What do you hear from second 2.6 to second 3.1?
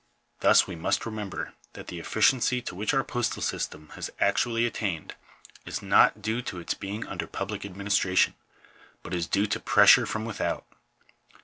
to which our